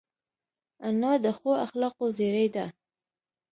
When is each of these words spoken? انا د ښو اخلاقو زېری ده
انا 0.87 1.11
د 1.23 1.25
ښو 1.37 1.51
اخلاقو 1.65 2.05
زېری 2.17 2.47
ده 2.55 2.65